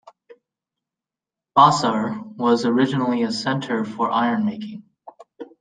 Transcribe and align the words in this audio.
Bassar 1.55 2.21
was 2.35 2.65
originally 2.65 3.21
a 3.21 3.31
centre 3.31 3.85
for 3.85 4.09
iron 4.09 4.45
making. 4.47 4.81